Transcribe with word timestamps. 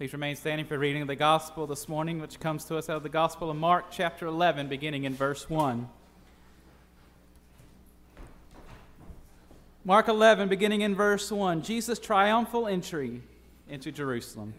Please 0.00 0.14
remain 0.14 0.34
standing 0.34 0.64
for 0.64 0.78
reading 0.78 1.02
of 1.02 1.08
the 1.08 1.14
gospel 1.14 1.66
this 1.66 1.86
morning, 1.86 2.22
which 2.22 2.40
comes 2.40 2.64
to 2.64 2.78
us 2.78 2.88
out 2.88 2.96
of 2.96 3.02
the 3.02 3.10
Gospel 3.10 3.50
of 3.50 3.56
Mark, 3.58 3.90
chapter 3.90 4.24
11, 4.24 4.66
beginning 4.66 5.04
in 5.04 5.12
verse 5.12 5.50
1. 5.50 5.86
Mark 9.84 10.08
11, 10.08 10.48
beginning 10.48 10.80
in 10.80 10.94
verse 10.94 11.30
1. 11.30 11.60
Jesus' 11.60 11.98
triumphal 11.98 12.66
entry 12.66 13.20
into 13.68 13.92
Jerusalem. 13.92 14.54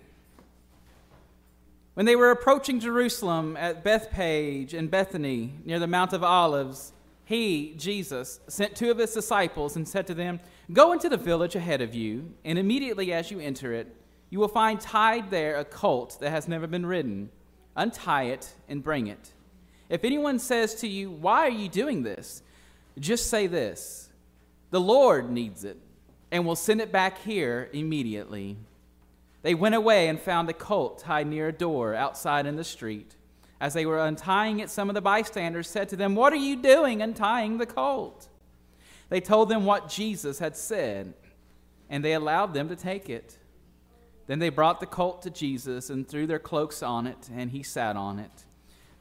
When 1.95 2.05
they 2.05 2.15
were 2.15 2.29
approaching 2.29 2.79
Jerusalem 2.79 3.57
at 3.57 3.83
Bethphage 3.83 4.75
and 4.75 4.91
Bethany 4.91 5.55
near 5.65 5.79
the 5.79 5.87
Mount 5.87 6.13
of 6.13 6.23
Olives, 6.23 6.93
he, 7.25 7.73
Jesus, 7.79 8.39
sent 8.47 8.75
two 8.75 8.91
of 8.91 8.99
his 8.99 9.11
disciples 9.11 9.75
and 9.75 9.87
said 9.87 10.05
to 10.05 10.13
them, 10.13 10.39
Go 10.71 10.93
into 10.93 11.09
the 11.09 11.17
village 11.17 11.55
ahead 11.55 11.81
of 11.81 11.95
you, 11.95 12.31
and 12.45 12.59
immediately 12.59 13.11
as 13.11 13.31
you 13.31 13.39
enter 13.39 13.73
it, 13.73 13.95
you 14.31 14.39
will 14.39 14.47
find 14.47 14.81
tied 14.81 15.29
there 15.29 15.57
a 15.57 15.65
colt 15.65 16.17
that 16.21 16.31
has 16.31 16.47
never 16.47 16.65
been 16.65 16.85
ridden. 16.85 17.29
Untie 17.75 18.23
it 18.23 18.53
and 18.67 18.83
bring 18.83 19.07
it. 19.07 19.31
If 19.89 20.03
anyone 20.03 20.39
says 20.39 20.73
to 20.75 20.87
you, 20.87 21.11
Why 21.11 21.41
are 21.41 21.49
you 21.49 21.69
doing 21.69 22.01
this? 22.01 22.41
just 22.99 23.29
say 23.29 23.45
this 23.45 24.09
The 24.71 24.81
Lord 24.81 25.29
needs 25.29 25.63
it, 25.65 25.77
and 26.31 26.45
will 26.45 26.55
send 26.55 26.81
it 26.81 26.91
back 26.91 27.19
here 27.19 27.69
immediately. 27.73 28.57
They 29.43 29.53
went 29.53 29.75
away 29.75 30.07
and 30.07 30.19
found 30.19 30.49
a 30.49 30.53
colt 30.53 30.99
tied 30.99 31.27
near 31.27 31.49
a 31.49 31.53
door 31.53 31.93
outside 31.93 32.45
in 32.45 32.55
the 32.55 32.63
street. 32.63 33.15
As 33.59 33.73
they 33.73 33.85
were 33.85 33.99
untying 33.99 34.59
it, 34.59 34.69
some 34.69 34.89
of 34.89 34.95
the 34.95 35.01
bystanders 35.01 35.67
said 35.67 35.89
to 35.89 35.95
them, 35.95 36.15
What 36.15 36.31
are 36.31 36.37
you 36.37 36.55
doing 36.55 37.01
untying 37.01 37.57
the 37.57 37.65
colt? 37.65 38.29
They 39.09 39.19
told 39.19 39.49
them 39.49 39.65
what 39.65 39.89
Jesus 39.89 40.39
had 40.39 40.55
said, 40.55 41.13
and 41.89 42.03
they 42.03 42.13
allowed 42.13 42.53
them 42.53 42.69
to 42.69 42.77
take 42.77 43.09
it. 43.09 43.37
Then 44.27 44.39
they 44.39 44.49
brought 44.49 44.79
the 44.79 44.85
colt 44.85 45.21
to 45.23 45.29
Jesus 45.29 45.89
and 45.89 46.07
threw 46.07 46.27
their 46.27 46.39
cloaks 46.39 46.81
on 46.83 47.07
it, 47.07 47.29
and 47.33 47.51
he 47.51 47.63
sat 47.63 47.95
on 47.95 48.19
it. 48.19 48.45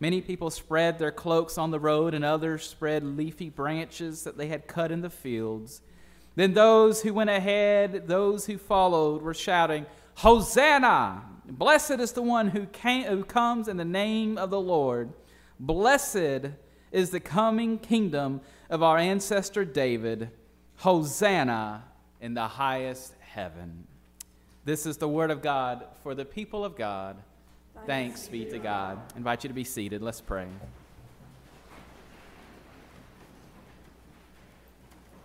Many 0.00 0.22
people 0.22 0.50
spread 0.50 0.98
their 0.98 1.12
cloaks 1.12 1.58
on 1.58 1.70
the 1.70 1.78
road, 1.78 2.14
and 2.14 2.24
others 2.24 2.66
spread 2.66 3.04
leafy 3.04 3.50
branches 3.50 4.24
that 4.24 4.38
they 4.38 4.48
had 4.48 4.66
cut 4.66 4.90
in 4.90 5.02
the 5.02 5.10
fields. 5.10 5.82
Then 6.36 6.54
those 6.54 7.02
who 7.02 7.12
went 7.12 7.30
ahead, 7.30 8.08
those 8.08 8.46
who 8.46 8.56
followed, 8.56 9.22
were 9.22 9.34
shouting, 9.34 9.86
Hosanna! 10.16 11.22
Blessed 11.46 12.00
is 12.00 12.12
the 12.12 12.22
one 12.22 12.48
who, 12.48 12.66
came, 12.66 13.04
who 13.04 13.24
comes 13.24 13.68
in 13.68 13.76
the 13.76 13.84
name 13.84 14.38
of 14.38 14.50
the 14.50 14.60
Lord. 14.60 15.12
Blessed 15.58 16.52
is 16.92 17.10
the 17.10 17.20
coming 17.20 17.78
kingdom 17.78 18.40
of 18.68 18.82
our 18.82 18.96
ancestor 18.96 19.64
David. 19.64 20.30
Hosanna 20.76 21.84
in 22.20 22.34
the 22.34 22.48
highest 22.48 23.14
heaven. 23.20 23.86
This 24.70 24.86
is 24.86 24.98
the 24.98 25.08
word 25.08 25.32
of 25.32 25.42
God 25.42 25.84
for 26.04 26.14
the 26.14 26.24
people 26.24 26.64
of 26.64 26.76
God. 26.76 27.16
Thanks 27.86 28.28
be 28.28 28.44
to 28.44 28.58
God. 28.60 29.00
I 29.12 29.16
invite 29.16 29.42
you 29.42 29.48
to 29.48 29.54
be 29.54 29.64
seated. 29.64 30.00
Let's 30.00 30.20
pray. 30.20 30.46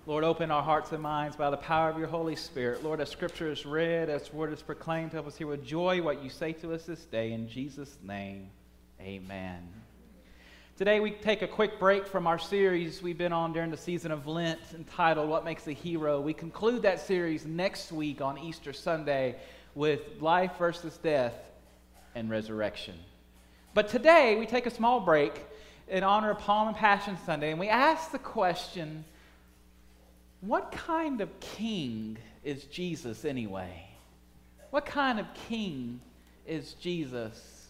Lord, 0.07 0.23
open 0.23 0.49
our 0.49 0.63
hearts 0.63 0.93
and 0.93 1.03
minds 1.03 1.35
by 1.35 1.51
the 1.51 1.57
power 1.57 1.91
of 1.91 1.99
your 1.99 2.07
Holy 2.07 2.35
Spirit. 2.35 2.83
Lord, 2.83 2.99
as 2.99 3.11
Scripture 3.11 3.51
is 3.51 3.67
read, 3.67 4.09
as 4.09 4.33
word 4.33 4.51
is 4.51 4.63
proclaimed, 4.63 5.13
help 5.13 5.27
us 5.27 5.37
hear 5.37 5.45
with 5.45 5.63
joy 5.63 6.01
what 6.01 6.23
you 6.23 6.31
say 6.31 6.51
to 6.53 6.73
us 6.73 6.87
this 6.87 7.05
day. 7.05 7.31
In 7.31 7.47
Jesus' 7.47 7.99
name, 8.01 8.49
amen. 8.99 9.61
Today, 10.77 10.99
we 10.99 11.11
take 11.11 11.41
a 11.41 11.47
quick 11.47 11.79
break 11.79 12.05
from 12.05 12.27
our 12.27 12.37
series 12.37 13.01
we've 13.01 13.17
been 13.17 13.31
on 13.31 13.53
during 13.53 13.71
the 13.71 13.77
season 13.77 14.11
of 14.11 14.27
Lent 14.27 14.59
entitled 14.73 15.29
What 15.29 15.45
Makes 15.45 15.67
a 15.67 15.71
Hero. 15.71 16.19
We 16.19 16.33
conclude 16.33 16.81
that 16.81 16.99
series 16.99 17.45
next 17.45 17.93
week 17.93 18.19
on 18.19 18.37
Easter 18.37 18.73
Sunday 18.73 19.37
with 19.73 20.01
life 20.19 20.51
versus 20.59 20.97
death 20.97 21.33
and 22.13 22.29
resurrection. 22.29 22.95
But 23.73 23.87
today, 23.87 24.35
we 24.35 24.45
take 24.45 24.65
a 24.65 24.69
small 24.69 24.99
break 24.99 25.45
in 25.87 26.03
honor 26.03 26.31
of 26.31 26.39
Palm 26.39 26.67
and 26.67 26.75
Passion 26.75 27.17
Sunday, 27.25 27.51
and 27.51 27.59
we 27.59 27.69
ask 27.69 28.11
the 28.11 28.19
question 28.19 29.05
what 30.41 30.73
kind 30.73 31.21
of 31.21 31.29
king 31.39 32.17
is 32.43 32.65
Jesus 32.65 33.23
anyway? 33.23 33.87
What 34.71 34.85
kind 34.85 35.21
of 35.21 35.27
king 35.47 36.01
is 36.45 36.73
Jesus? 36.73 37.69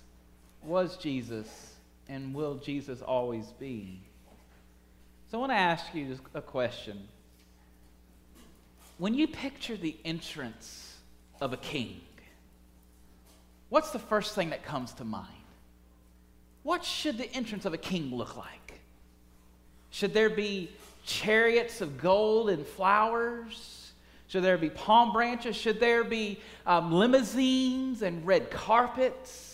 Was 0.64 0.98
Jesus? 0.98 1.75
And 2.08 2.34
will 2.34 2.56
Jesus 2.56 3.02
always 3.02 3.46
be? 3.60 4.02
So 5.32 5.38
I 5.38 5.42
want 5.42 5.52
to 5.52 5.58
ask 5.58 5.86
you 5.94 6.20
a 6.34 6.42
question. 6.42 7.08
When 8.98 9.14
you 9.14 9.28
picture 9.28 9.76
the 9.76 9.96
entrance 10.06 10.96
of 11.42 11.52
a 11.52 11.58
king, 11.58 12.00
what's 13.70 13.92
the 13.92 14.00
first 14.00 14.36
thing 14.36 14.52
that 14.52 14.64
comes 14.64 14.94
to 14.94 15.04
mind? 15.04 15.28
What 16.64 16.84
should 16.84 17.18
the 17.18 17.32
entrance 17.34 17.66
of 17.66 17.74
a 17.74 17.78
king 17.78 18.16
look 18.16 18.38
like? 18.38 18.80
Should 19.92 20.14
there 20.14 20.30
be 20.30 20.70
chariots 21.06 21.82
of 21.82 22.02
gold 22.02 22.50
and 22.50 22.66
flowers? 22.66 23.92
Should 24.28 24.44
there 24.44 24.58
be 24.58 24.70
palm 24.70 25.14
branches? 25.14 25.56
Should 25.56 25.80
there 25.80 26.04
be 26.04 26.40
um, 26.66 26.92
limousines 26.92 28.02
and 28.02 28.26
red 28.26 28.50
carpets? 28.50 29.45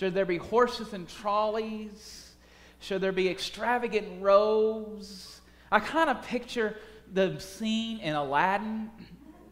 Should 0.00 0.14
there 0.14 0.24
be 0.24 0.38
horses 0.38 0.94
and 0.94 1.06
trolleys? 1.06 2.32
Should 2.78 3.02
there 3.02 3.12
be 3.12 3.28
extravagant 3.28 4.22
robes? 4.22 5.42
I 5.70 5.78
kind 5.78 6.08
of 6.08 6.22
picture 6.22 6.74
the 7.12 7.38
scene 7.38 7.98
in 7.98 8.14
Aladdin 8.14 8.88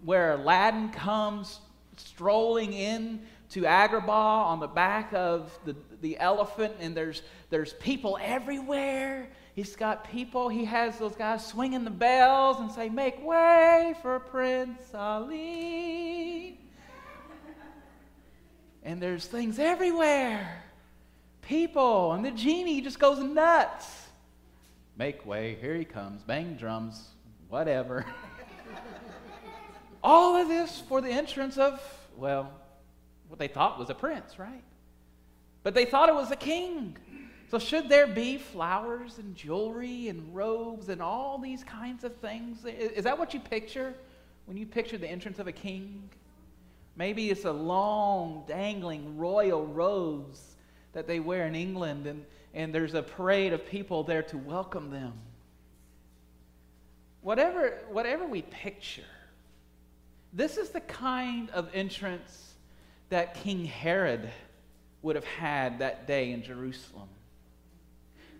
where 0.06 0.32
Aladdin 0.32 0.88
comes 0.88 1.60
strolling 1.98 2.72
in 2.72 3.20
to 3.50 3.64
Agrabah 3.64 4.46
on 4.46 4.58
the 4.58 4.66
back 4.66 5.12
of 5.12 5.52
the, 5.66 5.76
the 6.00 6.18
elephant, 6.18 6.72
and 6.80 6.96
there's, 6.96 7.20
there's 7.50 7.74
people 7.74 8.18
everywhere. 8.18 9.28
He's 9.54 9.76
got 9.76 10.10
people, 10.10 10.48
he 10.48 10.64
has 10.64 10.98
those 10.98 11.14
guys 11.14 11.46
swinging 11.46 11.84
the 11.84 11.90
bells 11.90 12.58
and 12.58 12.72
say, 12.72 12.88
Make 12.88 13.22
way 13.22 13.94
for 14.00 14.18
Prince 14.18 14.94
Ali. 14.94 16.58
And 18.88 19.02
there's 19.02 19.26
things 19.26 19.58
everywhere. 19.58 20.62
People, 21.42 22.12
and 22.12 22.24
the 22.24 22.30
genie 22.30 22.80
just 22.80 22.98
goes 22.98 23.18
nuts. 23.18 24.06
Make 24.96 25.26
way, 25.26 25.58
here 25.60 25.74
he 25.74 25.84
comes, 25.84 26.22
bang 26.22 26.54
drums, 26.54 27.08
whatever. 27.50 28.06
All 30.02 30.36
of 30.36 30.48
this 30.48 30.82
for 30.88 31.02
the 31.02 31.10
entrance 31.10 31.58
of, 31.58 31.82
well, 32.16 32.50
what 33.28 33.38
they 33.38 33.46
thought 33.46 33.78
was 33.78 33.90
a 33.90 33.94
prince, 33.94 34.38
right? 34.38 34.62
But 35.62 35.74
they 35.74 35.84
thought 35.84 36.08
it 36.08 36.14
was 36.14 36.30
a 36.30 36.36
king. 36.36 36.96
So, 37.50 37.58
should 37.58 37.90
there 37.90 38.06
be 38.06 38.38
flowers 38.38 39.18
and 39.18 39.36
jewelry 39.36 40.08
and 40.08 40.34
robes 40.34 40.88
and 40.88 41.02
all 41.02 41.38
these 41.38 41.62
kinds 41.62 42.04
of 42.04 42.16
things? 42.16 42.64
Is 42.64 43.04
that 43.04 43.18
what 43.18 43.34
you 43.34 43.40
picture 43.40 43.92
when 44.46 44.56
you 44.56 44.64
picture 44.64 44.96
the 44.96 45.08
entrance 45.08 45.38
of 45.38 45.46
a 45.46 45.52
king? 45.52 46.08
Maybe 46.98 47.30
it's 47.30 47.44
a 47.44 47.52
long, 47.52 48.42
dangling 48.48 49.16
royal 49.16 49.64
robes 49.64 50.56
that 50.92 51.06
they 51.06 51.20
wear 51.20 51.46
in 51.46 51.54
England, 51.54 52.08
and, 52.08 52.24
and 52.52 52.74
there's 52.74 52.94
a 52.94 53.02
parade 53.02 53.52
of 53.52 53.64
people 53.64 54.02
there 54.02 54.24
to 54.24 54.36
welcome 54.36 54.90
them. 54.90 55.12
Whatever, 57.22 57.78
whatever 57.90 58.26
we 58.26 58.42
picture, 58.42 59.02
this 60.32 60.56
is 60.56 60.70
the 60.70 60.80
kind 60.80 61.50
of 61.50 61.68
entrance 61.72 62.54
that 63.10 63.34
King 63.36 63.64
Herod 63.64 64.28
would 65.02 65.14
have 65.14 65.24
had 65.24 65.78
that 65.78 66.08
day 66.08 66.32
in 66.32 66.42
Jerusalem. 66.42 67.08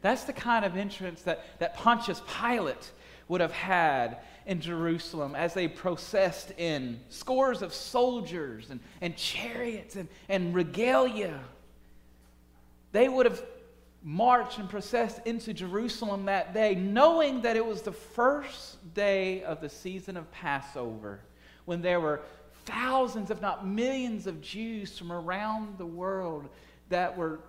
That's 0.03 0.25
the 0.25 0.33
kind 0.33 0.65
of 0.65 0.77
entrance 0.77 1.23
that, 1.23 1.45
that 1.61 1.77
Pontius 1.77 2.21
Pilate 2.41 2.91
would 3.29 3.41
have 3.41 3.53
had 3.53 4.19
in 4.47 4.61
Jerusalem 4.61 5.35
as 5.35 5.55
they 5.55 5.69
processed 5.69 6.53
in 6.59 7.01
scores 7.11 7.63
of 7.63 7.73
soldiers 7.75 8.71
and, 8.71 8.81
and 9.01 9.17
chariots 9.17 9.97
and, 9.97 10.09
and 10.29 10.55
regalia. 10.55 11.39
They 12.93 13.09
would 13.09 13.27
have 13.27 13.43
marched 14.03 14.59
and 14.59 14.69
processed 14.69 15.21
into 15.27 15.53
Jerusalem 15.53 16.25
that 16.27 16.55
day, 16.55 16.75
knowing 16.75 17.43
that 17.43 17.57
it 17.57 17.67
was 17.67 17.83
the 17.83 17.93
first 17.93 18.95
day 18.95 19.43
of 19.43 19.61
the 19.61 19.69
season 19.69 20.17
of 20.17 20.31
Passover, 20.33 21.21
when 21.67 21.83
there 21.83 22.01
were 22.01 22.23
thousands, 22.65 23.31
if 23.31 23.41
not 23.41 23.67
millions, 23.67 24.27
of 24.27 24.41
Jews 24.41 24.97
from 24.99 25.13
around 25.13 25.79
the 25.79 25.87
world 25.87 26.49
that 26.89 27.17
were 27.17 27.41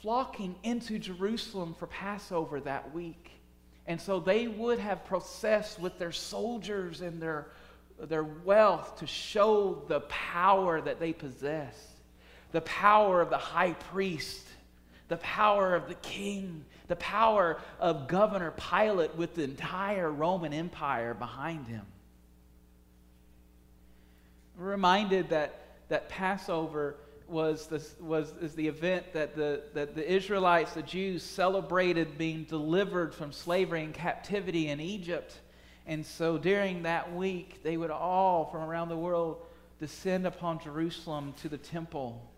flocking 0.00 0.54
into 0.62 0.98
Jerusalem 0.98 1.74
for 1.78 1.86
Passover 1.86 2.60
that 2.60 2.94
week. 2.94 3.25
And 3.86 4.00
so 4.00 4.18
they 4.20 4.48
would 4.48 4.78
have 4.78 5.04
processed 5.04 5.78
with 5.78 5.98
their 5.98 6.12
soldiers 6.12 7.00
and 7.00 7.20
their, 7.22 7.46
their 8.00 8.24
wealth 8.24 8.98
to 8.98 9.06
show 9.06 9.82
the 9.88 10.00
power 10.00 10.80
that 10.80 10.98
they 10.98 11.12
possessed 11.12 11.96
the 12.52 12.60
power 12.62 13.20
of 13.20 13.28
the 13.28 13.36
high 13.36 13.72
priest, 13.72 14.46
the 15.08 15.16
power 15.18 15.74
of 15.74 15.88
the 15.88 15.94
king, 15.96 16.64
the 16.88 16.96
power 16.96 17.60
of 17.78 18.08
Governor 18.08 18.52
Pilate 18.52 19.14
with 19.14 19.34
the 19.34 19.44
entire 19.44 20.10
Roman 20.10 20.52
Empire 20.52 21.12
behind 21.12 21.66
him. 21.66 21.84
We're 24.58 24.70
reminded 24.70 25.30
that, 25.30 25.60
that 25.88 26.08
Passover 26.08 26.96
was, 27.28 27.66
this, 27.66 27.94
was 28.00 28.32
is 28.40 28.54
the 28.54 28.68
event 28.68 29.12
that 29.12 29.34
the, 29.34 29.62
that 29.74 29.94
the 29.94 30.10
Israelites, 30.10 30.74
the 30.74 30.82
Jews, 30.82 31.22
celebrated 31.22 32.18
being 32.18 32.44
delivered 32.44 33.14
from 33.14 33.32
slavery 33.32 33.82
and 33.82 33.92
captivity 33.92 34.68
in 34.68 34.80
Egypt. 34.80 35.38
And 35.86 36.04
so 36.04 36.38
during 36.38 36.82
that 36.82 37.14
week, 37.14 37.62
they 37.62 37.76
would 37.76 37.90
all 37.90 38.46
from 38.46 38.62
around 38.62 38.88
the 38.88 38.96
world 38.96 39.38
descend 39.78 40.26
upon 40.26 40.60
Jerusalem 40.60 41.34
to 41.42 41.48
the 41.48 41.58
temple. 41.58 42.28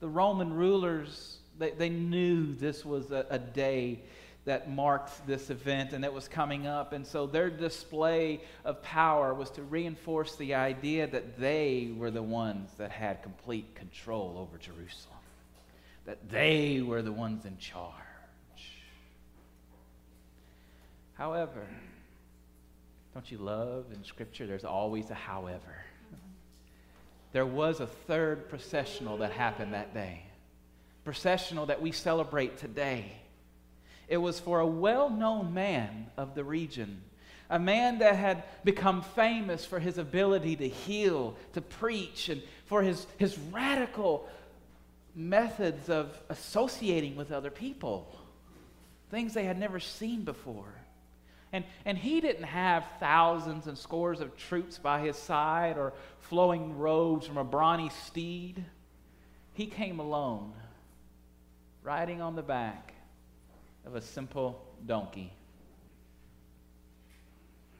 The 0.00 0.08
Roman 0.08 0.52
rulers, 0.52 1.38
they, 1.58 1.70
they 1.70 1.88
knew 1.88 2.54
this 2.54 2.84
was 2.84 3.10
a, 3.10 3.26
a 3.30 3.38
day 3.38 4.00
that 4.46 4.70
marked 4.70 5.26
this 5.26 5.50
event 5.50 5.92
and 5.92 6.04
that 6.04 6.12
was 6.12 6.28
coming 6.28 6.66
up. 6.66 6.92
And 6.92 7.06
so 7.06 7.26
their 7.26 7.50
display 7.50 8.40
of 8.64 8.80
power 8.80 9.34
was 9.34 9.50
to 9.50 9.62
reinforce 9.62 10.36
the 10.36 10.54
idea 10.54 11.08
that 11.08 11.38
they 11.38 11.92
were 11.94 12.12
the 12.12 12.22
ones 12.22 12.70
that 12.78 12.92
had 12.92 13.22
complete 13.22 13.74
control 13.74 14.36
over 14.38 14.56
Jerusalem, 14.56 15.18
that 16.06 16.30
they 16.30 16.80
were 16.80 17.02
the 17.02 17.12
ones 17.12 17.44
in 17.44 17.58
charge. 17.58 17.92
However, 21.14 21.66
don't 23.12 23.30
you 23.30 23.38
love 23.38 23.86
in 23.92 24.04
Scripture 24.04 24.46
there's 24.46 24.64
always 24.64 25.10
a 25.10 25.14
however? 25.14 25.82
There 27.32 27.46
was 27.46 27.80
a 27.80 27.86
third 27.86 28.48
processional 28.48 29.18
that 29.18 29.32
happened 29.32 29.74
that 29.74 29.92
day, 29.92 30.22
processional 31.04 31.66
that 31.66 31.82
we 31.82 31.90
celebrate 31.90 32.58
today. 32.58 33.10
It 34.08 34.18
was 34.18 34.38
for 34.38 34.60
a 34.60 34.66
well 34.66 35.10
known 35.10 35.52
man 35.52 36.06
of 36.16 36.34
the 36.34 36.44
region, 36.44 37.02
a 37.50 37.58
man 37.58 37.98
that 37.98 38.16
had 38.16 38.44
become 38.64 39.02
famous 39.02 39.64
for 39.64 39.80
his 39.80 39.98
ability 39.98 40.56
to 40.56 40.68
heal, 40.68 41.36
to 41.54 41.60
preach, 41.60 42.28
and 42.28 42.42
for 42.66 42.82
his, 42.82 43.06
his 43.18 43.36
radical 43.38 44.28
methods 45.14 45.88
of 45.88 46.16
associating 46.28 47.16
with 47.16 47.32
other 47.32 47.50
people, 47.50 48.14
things 49.10 49.34
they 49.34 49.44
had 49.44 49.58
never 49.58 49.80
seen 49.80 50.22
before. 50.22 50.74
And, 51.52 51.64
and 51.84 51.96
he 51.96 52.20
didn't 52.20 52.44
have 52.44 52.86
thousands 53.00 53.66
and 53.66 53.78
scores 53.78 54.20
of 54.20 54.36
troops 54.36 54.78
by 54.78 55.00
his 55.00 55.16
side 55.16 55.78
or 55.78 55.94
flowing 56.18 56.76
robes 56.76 57.26
from 57.26 57.38
a 57.38 57.44
brawny 57.44 57.90
steed. 58.06 58.64
He 59.54 59.66
came 59.66 60.00
alone, 60.00 60.52
riding 61.82 62.20
on 62.20 62.36
the 62.36 62.42
back 62.42 62.95
of 63.86 63.94
a 63.94 64.00
simple 64.00 64.60
donkey. 64.84 65.32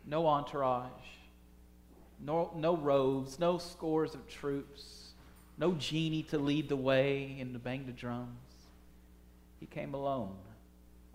No 0.07 0.27
entourage, 0.29 0.91
no, 2.25 2.53
no 2.55 2.77
robes, 2.77 3.39
no 3.39 3.59
scores 3.59 4.15
of 4.15 4.27
troops, 4.29 5.11
no 5.59 5.73
genie 5.73 6.23
to 6.25 6.39
lead 6.39 6.69
the 6.69 6.77
way 6.77 7.37
and 7.41 7.53
to 7.53 7.59
bang 7.59 7.87
the 7.87 7.93
drums. 7.93 8.31
He 9.59 9.67
came 9.67 9.95
alone 9.95 10.37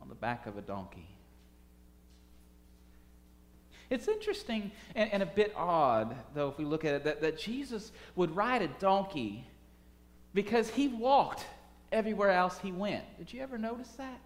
on 0.02 0.10
the 0.10 0.16
back 0.16 0.46
of 0.46 0.58
a 0.58 0.62
donkey. 0.62 1.08
It's 3.90 4.08
interesting 4.08 4.72
and, 4.96 5.12
and, 5.12 5.24
a 5.24 5.26
bit 5.26 5.54
odd, 5.56 6.16
though, 6.34 6.48
if 6.48 6.58
we 6.58 6.64
look 6.64 6.86
at 6.86 6.94
it, 6.96 7.04
that, 7.04 7.22
that 7.22 7.38
Jesus 7.38 7.92
would 8.16 8.34
ride 8.36 8.62
a 8.62 8.70
donkey 8.80 9.46
because 10.34 10.70
he 10.70 10.88
walked 10.88 11.46
everywhere 11.92 12.32
else 12.32 12.58
he 12.60 12.72
went. 12.72 13.04
Did 13.18 13.34
you 13.34 13.42
ever 13.42 13.58
notice 13.58 13.90
that? 13.98 14.20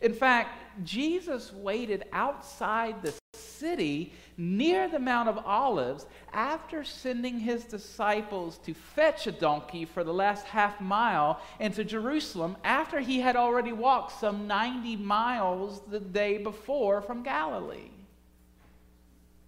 In 0.00 0.14
fact, 0.14 0.56
Jesus 0.84 1.52
waited 1.52 2.04
outside 2.12 3.02
the 3.02 3.12
city 3.34 4.12
near 4.38 4.88
the 4.88 4.98
Mount 4.98 5.28
of 5.28 5.38
Olives 5.44 6.06
after 6.32 6.82
sending 6.82 7.38
his 7.38 7.64
disciples 7.64 8.58
to 8.64 8.72
fetch 8.72 9.26
a 9.26 9.32
donkey 9.32 9.84
for 9.84 10.02
the 10.02 10.14
last 10.14 10.46
half 10.46 10.80
mile 10.80 11.40
into 11.58 11.84
Jerusalem 11.84 12.56
after 12.64 13.00
he 13.00 13.20
had 13.20 13.36
already 13.36 13.72
walked 13.72 14.18
some 14.18 14.46
90 14.46 14.96
miles 14.96 15.82
the 15.90 16.00
day 16.00 16.38
before 16.38 17.02
from 17.02 17.22
Galilee. 17.22 17.90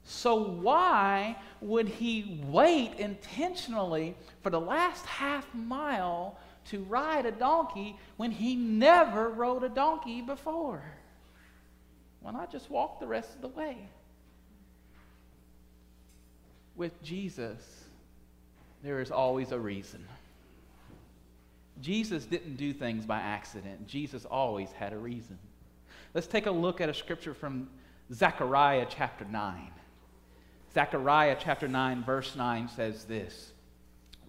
So, 0.04 0.34
why 0.36 1.36
would 1.60 1.88
he 1.88 2.42
wait 2.48 2.94
intentionally 2.98 4.16
for 4.42 4.50
the 4.50 4.60
last 4.60 5.06
half 5.06 5.46
mile 5.54 6.36
to 6.66 6.82
ride 6.84 7.26
a 7.26 7.32
donkey 7.32 7.96
when 8.16 8.30
he 8.30 8.54
never 8.54 9.28
rode 9.28 9.64
a 9.64 9.68
donkey 9.68 10.22
before? 10.22 10.82
Why 12.20 12.30
not 12.30 12.52
just 12.52 12.70
walk 12.70 13.00
the 13.00 13.06
rest 13.06 13.34
of 13.34 13.40
the 13.40 13.48
way? 13.48 13.76
With 16.76 17.02
Jesus, 17.02 17.84
there 18.82 19.00
is 19.00 19.10
always 19.10 19.52
a 19.52 19.58
reason. 19.58 20.04
Jesus 21.80 22.24
didn't 22.24 22.56
do 22.56 22.72
things 22.72 23.06
by 23.06 23.18
accident, 23.18 23.86
Jesus 23.86 24.24
always 24.24 24.70
had 24.72 24.92
a 24.92 24.98
reason. 24.98 25.38
Let's 26.14 26.26
take 26.26 26.46
a 26.46 26.50
look 26.50 26.80
at 26.80 26.88
a 26.88 26.94
scripture 26.94 27.34
from 27.34 27.68
Zechariah 28.12 28.86
chapter 28.88 29.24
9. 29.24 29.70
Zechariah 30.74 31.36
chapter 31.40 31.68
9, 31.68 32.04
verse 32.04 32.36
9 32.36 32.68
says 32.68 33.04
this 33.04 33.51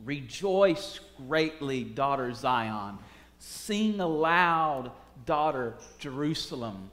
Rejoice 0.03 0.99
greatly, 1.27 1.83
daughter 1.83 2.33
Zion. 2.33 2.97
Sing 3.39 3.99
aloud, 3.99 4.91
daughter 5.25 5.75
Jerusalem. 5.99 6.91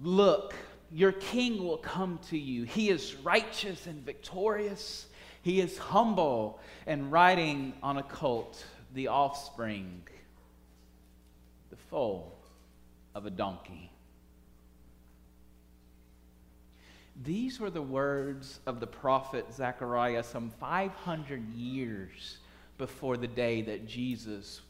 Look, 0.00 0.54
your 0.92 1.12
king 1.12 1.64
will 1.64 1.78
come 1.78 2.18
to 2.30 2.38
you. 2.38 2.64
He 2.64 2.90
is 2.90 3.14
righteous 3.16 3.86
and 3.86 4.04
victorious. 4.04 5.06
He 5.42 5.60
is 5.60 5.76
humble 5.78 6.60
and 6.86 7.12
riding 7.12 7.74
on 7.82 7.98
a 7.98 8.02
colt, 8.02 8.64
the 8.94 9.08
offspring, 9.08 10.02
the 11.70 11.76
foal 11.76 12.38
of 13.14 13.26
a 13.26 13.30
donkey. 13.30 13.90
These 17.24 17.58
were 17.58 17.70
the 17.70 17.82
words 17.82 18.60
of 18.66 18.80
the 18.80 18.86
prophet 18.86 19.46
Zechariah 19.52 20.22
some 20.22 20.50
500 20.60 21.54
years 21.54 22.38
before 22.76 23.16
the 23.16 23.26
day 23.26 23.62
that 23.62 23.88
Jesus 23.88 24.60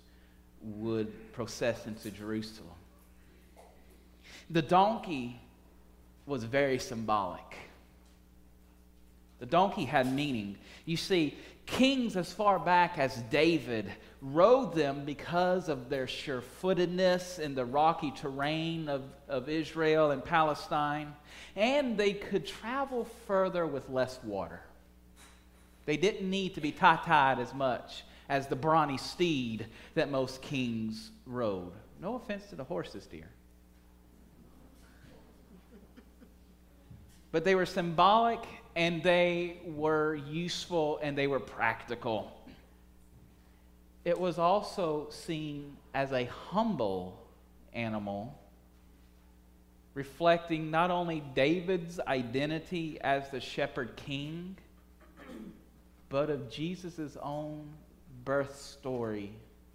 would 0.63 1.33
process 1.33 1.87
into 1.87 2.11
Jerusalem. 2.11 2.71
The 4.51 4.63
donkey 4.63 5.41
was 6.25 6.45
very 6.45 6.79
symbolic. 6.79 7.45
The 9.41 9.47
donkey 9.47 9.85
had 9.85 10.13
meaning. 10.13 10.57
You 10.85 10.97
see, 10.97 11.37
kings 11.67 12.17
as 12.17 12.33
far 12.33 12.59
back 12.59 12.99
as 12.99 13.17
David 13.31 13.91
rode 14.21 14.75
them 14.75 15.05
because 15.05 15.69
of 15.69 15.89
their 15.89 16.07
sure 16.07 16.41
footedness 16.41 17.39
in 17.39 17.55
the 17.55 17.65
rocky 17.65 18.11
terrain 18.11 18.89
of, 18.89 19.03
of 19.29 19.49
Israel 19.49 20.11
and 20.11 20.25
Palestine, 20.25 21.15
and 21.55 21.97
they 21.97 22.13
could 22.13 22.47
travel 22.47 23.07
further 23.27 23.67
with 23.67 23.89
less 23.89 24.19
water. 24.25 24.61
They 25.87 25.97
didn't 25.97 26.29
need 26.29 26.55
to 26.55 26.61
be 26.61 26.73
tie 26.73 27.01
tied 27.05 27.39
as 27.39 27.55
much 27.55 28.05
as 28.29 28.47
the 28.47 28.57
brawny 28.57 28.99
steed 28.99 29.67
that 29.95 30.11
most 30.11 30.43
kings 30.43 31.11
rode. 31.25 31.73
No 32.01 32.17
offense 32.17 32.47
to 32.51 32.57
the 32.57 32.65
horses, 32.65 33.07
dear. 33.07 33.29
But 37.33 37.45
they 37.45 37.55
were 37.55 37.67
symbolic 37.67 38.41
and 38.77 39.03
they 39.03 39.61
were 39.65 40.15
useful 40.15 40.99
and 41.03 41.17
they 41.17 41.27
were 41.27 41.41
practical. 41.41 42.38
It 44.09 44.19
was 44.19 44.39
also 44.39 45.09
seen 45.11 45.77
as 45.93 46.13
a 46.13 46.25
humble 46.25 47.27
animal, 47.75 48.39
reflecting 49.93 50.71
not 50.71 50.91
only 50.91 51.23
David's 51.35 52.01
identity 52.01 52.99
as 53.03 53.29
the 53.29 53.39
shepherd 53.39 53.97
king, 53.97 54.57
but 56.09 56.31
of 56.31 56.51
Jesus' 56.51 57.19
own 57.23 57.69
birth 58.25 58.59
story 58.59 59.31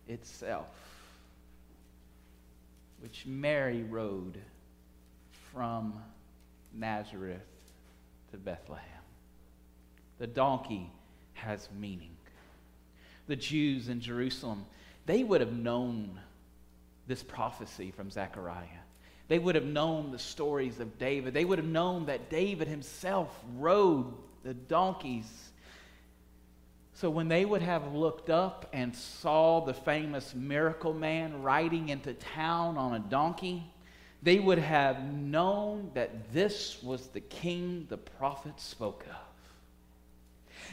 itself, 0.08 0.72
which 3.02 3.28
Mary 3.28 3.84
rode 3.84 4.40
from 5.54 5.94
Nazareth 6.74 7.38
to 8.32 8.38
Bethlehem. 8.38 8.88
The 10.18 10.26
donkey 10.26 10.90
has 11.36 11.70
meaning. 11.80 12.18
The 13.28 13.36
Jews 13.36 13.90
in 13.90 14.02
Jerusalem, 14.02 14.66
they 15.06 15.24
would 15.24 15.42
have 15.42 15.54
known 15.54 16.20
this 17.08 17.24
prophecy 17.24 17.92
from 17.92 18.10
Zechariah. 18.10 18.66
They 19.28 19.40
would 19.40 19.56
have 19.56 19.66
known 19.66 20.12
the 20.12 20.20
stories 20.20 20.80
of 20.80 20.98
David. 21.00 21.34
They 21.34 21.46
would 21.46 21.58
have 21.58 21.68
known 21.68 22.06
that 22.08 22.30
David 22.30 22.68
himself 22.68 23.30
rode 23.58 24.14
the 24.44 24.54
donkeys. 24.54 25.52
So 26.96 27.10
when 27.10 27.28
they 27.28 27.44
would 27.44 27.62
have 27.62 27.94
looked 27.94 28.30
up 28.30 28.70
and 28.74 28.96
saw 28.96 29.62
the 29.66 29.74
famous 29.74 30.36
miracle 30.36 30.94
man 30.94 31.42
riding 31.42 31.90
into 31.90 32.14
town 32.14 32.78
on 32.78 32.94
a 32.94 33.00
donkey, 33.00 33.64
they 34.22 34.40
would 34.40 34.60
have 34.60 35.04
known 35.04 35.92
that 35.96 36.32
this 36.34 36.82
was 36.84 37.08
the 37.08 37.20
king 37.20 37.88
the 37.90 37.98
prophet 37.98 38.60
spoke 38.60 39.06
of. 39.10 39.33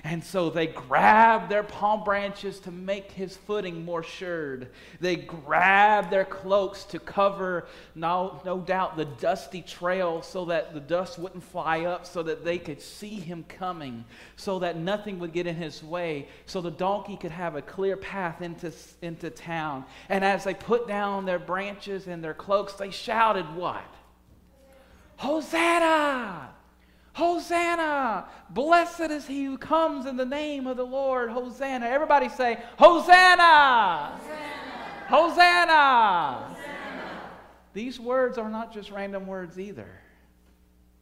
And 0.04 0.22
so 0.22 0.50
they 0.50 0.66
grabbed 0.66 1.50
their 1.50 1.62
palm 1.62 2.04
branches 2.04 2.60
to 2.60 2.70
make 2.70 3.12
his 3.12 3.36
footing 3.36 3.84
more 3.84 4.02
sured. 4.02 4.68
They 5.00 5.16
grabbed 5.16 6.10
their 6.10 6.24
cloaks 6.24 6.84
to 6.84 6.98
cover, 6.98 7.66
no, 7.94 8.40
no 8.44 8.58
doubt, 8.58 8.96
the 8.96 9.04
dusty 9.04 9.62
trail 9.62 10.22
so 10.22 10.46
that 10.46 10.74
the 10.74 10.80
dust 10.80 11.18
wouldn't 11.18 11.44
fly 11.44 11.82
up, 11.82 12.06
so 12.06 12.22
that 12.22 12.44
they 12.44 12.58
could 12.58 12.80
see 12.80 13.20
him 13.20 13.44
coming, 13.48 14.04
so 14.36 14.58
that 14.60 14.76
nothing 14.76 15.18
would 15.18 15.32
get 15.32 15.46
in 15.46 15.56
his 15.56 15.82
way, 15.82 16.28
so 16.46 16.60
the 16.60 16.70
donkey 16.70 17.16
could 17.16 17.30
have 17.30 17.56
a 17.56 17.62
clear 17.62 17.96
path 17.96 18.40
into, 18.42 18.72
into 19.02 19.30
town. 19.30 19.84
And 20.08 20.24
as 20.24 20.44
they 20.44 20.54
put 20.54 20.88
down 20.88 21.24
their 21.24 21.38
branches 21.38 22.06
and 22.06 22.22
their 22.22 22.34
cloaks, 22.34 22.74
they 22.74 22.90
shouted, 22.90 23.54
What? 23.54 23.84
Hosanna! 25.16 26.54
Hosanna! 27.12 28.26
Blessed 28.50 29.00
is 29.00 29.26
he 29.26 29.44
who 29.44 29.58
comes 29.58 30.06
in 30.06 30.16
the 30.16 30.24
name 30.24 30.66
of 30.66 30.76
the 30.76 30.86
Lord. 30.86 31.30
Hosanna. 31.30 31.86
Everybody 31.86 32.28
say, 32.28 32.58
Hosanna! 32.78 34.18
Hosanna! 34.18 35.06
Hosanna! 35.08 36.54
Hosanna! 36.54 37.20
These 37.72 38.00
words 38.00 38.38
are 38.38 38.50
not 38.50 38.72
just 38.72 38.90
random 38.90 39.26
words 39.26 39.58
either. 39.58 39.88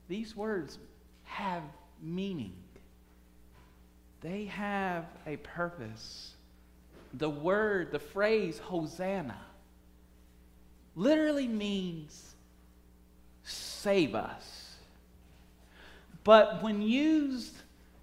These 0.09 0.35
words 0.35 0.79
have 1.25 1.63
meaning, 2.03 2.55
they 4.21 4.47
have 4.47 5.05
a 5.27 5.37
purpose. 5.37 6.33
The 7.15 7.31
word, 7.31 7.93
the 7.93 7.99
phrase 7.99 8.59
Hosanna, 8.59 9.41
literally 10.95 11.49
means 11.49 12.35
save 13.43 14.15
us. 14.15 14.58
But 16.29 16.63
when 16.63 16.83
used 16.83 17.55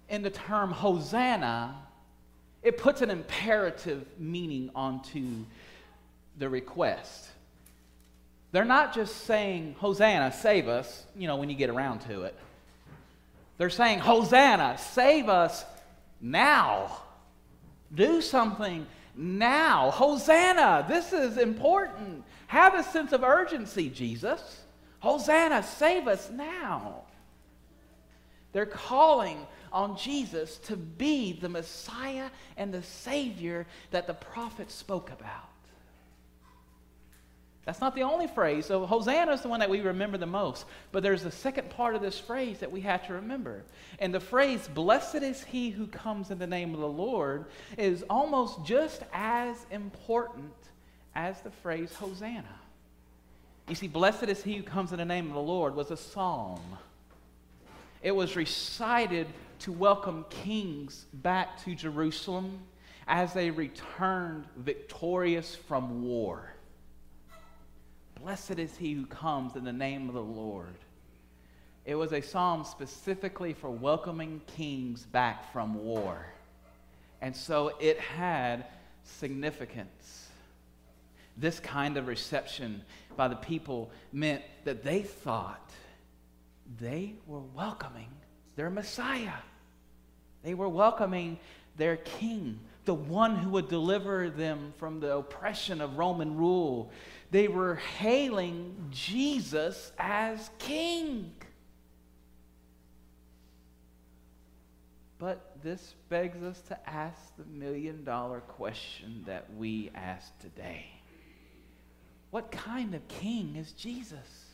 in 0.08 0.22
the 0.22 0.30
term 0.30 0.72
Hosanna, 0.72 1.76
it 2.60 2.76
puts 2.76 3.00
an 3.00 3.08
imperative 3.08 4.04
meaning 4.18 4.68
onto 4.74 5.44
the 6.36 6.48
request. 6.48 7.28
They're 8.50 8.64
not 8.64 8.92
just 8.92 9.26
saying, 9.26 9.76
Hosanna, 9.78 10.32
save 10.32 10.66
us, 10.66 11.04
you 11.16 11.28
know, 11.28 11.36
when 11.36 11.48
you 11.48 11.54
get 11.54 11.70
around 11.70 12.00
to 12.08 12.22
it. 12.22 12.34
They're 13.58 13.70
saying, 13.70 14.00
Hosanna, 14.00 14.76
save 14.76 15.28
us 15.28 15.64
now. 16.20 17.02
Do 17.94 18.20
something 18.20 18.88
now. 19.14 19.92
Hosanna, 19.92 20.84
this 20.88 21.12
is 21.12 21.38
important. 21.38 22.24
Have 22.48 22.74
a 22.74 22.82
sense 22.82 23.12
of 23.12 23.22
urgency, 23.22 23.88
Jesus. 23.88 24.62
Hosanna, 24.98 25.62
save 25.62 26.08
us 26.08 26.28
now. 26.28 27.05
They're 28.56 28.64
calling 28.64 29.46
on 29.70 29.98
Jesus 29.98 30.56
to 30.60 30.76
be 30.76 31.34
the 31.34 31.46
Messiah 31.50 32.30
and 32.56 32.72
the 32.72 32.82
Savior 32.82 33.66
that 33.90 34.06
the 34.06 34.14
prophet 34.14 34.70
spoke 34.70 35.10
about. 35.10 35.50
That's 37.66 37.82
not 37.82 37.94
the 37.94 38.04
only 38.04 38.26
phrase. 38.26 38.64
So, 38.64 38.86
Hosanna 38.86 39.32
is 39.32 39.42
the 39.42 39.48
one 39.48 39.60
that 39.60 39.68
we 39.68 39.82
remember 39.82 40.16
the 40.16 40.24
most. 40.24 40.64
But 40.90 41.02
there's 41.02 41.26
a 41.26 41.30
second 41.30 41.68
part 41.68 41.96
of 41.96 42.00
this 42.00 42.18
phrase 42.18 42.60
that 42.60 42.72
we 42.72 42.80
have 42.80 43.06
to 43.08 43.12
remember. 43.12 43.62
And 43.98 44.14
the 44.14 44.20
phrase, 44.20 44.66
blessed 44.72 45.16
is 45.16 45.44
he 45.44 45.68
who 45.68 45.86
comes 45.86 46.30
in 46.30 46.38
the 46.38 46.46
name 46.46 46.72
of 46.72 46.80
the 46.80 46.88
Lord, 46.88 47.44
is 47.76 48.04
almost 48.08 48.64
just 48.64 49.02
as 49.12 49.66
important 49.70 50.54
as 51.14 51.42
the 51.42 51.50
phrase 51.50 51.92
Hosanna. 51.92 52.58
You 53.68 53.74
see, 53.74 53.88
blessed 53.88 54.30
is 54.30 54.42
he 54.42 54.56
who 54.56 54.62
comes 54.62 54.92
in 54.92 54.98
the 54.98 55.04
name 55.04 55.26
of 55.26 55.34
the 55.34 55.40
Lord 55.40 55.74
was 55.74 55.90
a 55.90 55.96
psalm 55.98 56.78
it 58.06 58.14
was 58.14 58.36
recited 58.36 59.26
to 59.58 59.72
welcome 59.72 60.24
kings 60.30 61.06
back 61.12 61.60
to 61.64 61.74
Jerusalem 61.74 62.60
as 63.08 63.32
they 63.32 63.50
returned 63.50 64.44
victorious 64.58 65.56
from 65.56 66.04
war. 66.04 66.52
Blessed 68.22 68.60
is 68.60 68.76
he 68.76 68.92
who 68.92 69.06
comes 69.06 69.56
in 69.56 69.64
the 69.64 69.72
name 69.72 70.06
of 70.06 70.14
the 70.14 70.22
Lord. 70.22 70.76
It 71.84 71.96
was 71.96 72.12
a 72.12 72.20
psalm 72.20 72.62
specifically 72.62 73.52
for 73.52 73.70
welcoming 73.70 74.40
kings 74.56 75.02
back 75.02 75.52
from 75.52 75.74
war. 75.74 76.26
And 77.20 77.34
so 77.34 77.72
it 77.80 77.98
had 77.98 78.66
significance. 79.02 80.28
This 81.36 81.58
kind 81.58 81.96
of 81.96 82.06
reception 82.06 82.82
by 83.16 83.26
the 83.26 83.34
people 83.34 83.90
meant 84.12 84.44
that 84.62 84.84
they 84.84 85.02
thought 85.02 85.72
they 86.80 87.14
were 87.26 87.40
welcoming 87.40 88.08
their 88.56 88.70
Messiah. 88.70 89.38
They 90.42 90.54
were 90.54 90.68
welcoming 90.68 91.38
their 91.76 91.96
king, 91.96 92.60
the 92.84 92.94
one 92.94 93.36
who 93.36 93.50
would 93.50 93.68
deliver 93.68 94.30
them 94.30 94.72
from 94.78 95.00
the 95.00 95.16
oppression 95.16 95.80
of 95.80 95.98
Roman 95.98 96.36
rule. 96.36 96.90
They 97.30 97.48
were 97.48 97.76
hailing 97.76 98.88
Jesus 98.90 99.92
as 99.98 100.50
king. 100.58 101.32
But 105.18 105.56
this 105.62 105.94
begs 106.08 106.42
us 106.42 106.60
to 106.68 106.88
ask 106.88 107.18
the 107.36 107.44
million 107.44 108.04
dollar 108.04 108.40
question 108.40 109.24
that 109.26 109.46
we 109.56 109.90
ask 109.94 110.38
today 110.40 110.86
What 112.30 112.50
kind 112.50 112.94
of 112.94 113.06
king 113.08 113.56
is 113.56 113.72
Jesus? 113.72 114.45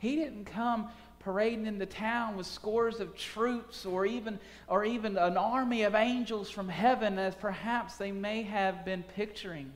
He 0.00 0.16
didn't 0.16 0.46
come 0.46 0.88
parading 1.20 1.66
into 1.66 1.86
town 1.86 2.36
with 2.36 2.46
scores 2.46 2.98
of 2.98 3.14
troops 3.14 3.84
or 3.84 4.06
even, 4.06 4.40
or 4.66 4.84
even 4.84 5.18
an 5.18 5.36
army 5.36 5.82
of 5.82 5.94
angels 5.94 6.50
from 6.50 6.68
heaven, 6.68 7.18
as 7.18 7.34
perhaps 7.34 7.96
they 7.96 8.10
may 8.10 8.42
have 8.42 8.84
been 8.84 9.02
picturing. 9.14 9.70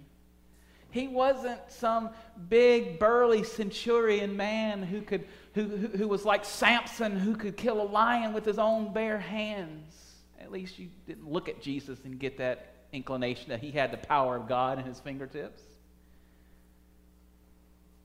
He 0.90 1.08
wasn't 1.08 1.60
some 1.68 2.10
big, 2.48 2.98
burly 2.98 3.44
centurion 3.44 4.36
man 4.36 4.82
who, 4.82 5.02
could, 5.02 5.26
who, 5.52 5.64
who, 5.64 5.88
who 5.88 6.08
was 6.08 6.24
like 6.24 6.44
Samson, 6.44 7.18
who 7.18 7.36
could 7.36 7.56
kill 7.56 7.82
a 7.82 7.84
lion 7.84 8.32
with 8.32 8.46
his 8.46 8.58
own 8.58 8.94
bare 8.94 9.18
hands. 9.18 9.92
At 10.40 10.50
least 10.50 10.78
you 10.78 10.88
didn't 11.06 11.30
look 11.30 11.50
at 11.50 11.60
Jesus 11.60 11.98
and 12.04 12.18
get 12.18 12.38
that 12.38 12.74
inclination 12.92 13.50
that 13.50 13.60
he 13.60 13.72
had 13.72 13.90
the 13.90 13.98
power 13.98 14.36
of 14.36 14.48
God 14.48 14.78
in 14.78 14.86
his 14.86 15.00
fingertips. 15.00 15.60